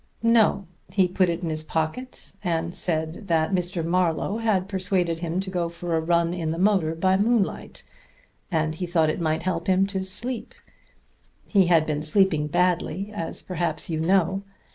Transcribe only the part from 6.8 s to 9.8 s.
by moonlight, and he thought it might help